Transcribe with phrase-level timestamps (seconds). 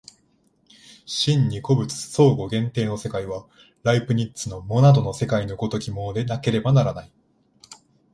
[1.05, 3.47] 真に個物相互限定の世界は、
[3.83, 7.11] ライプニッツのモナドの世界の如きものでなければならない。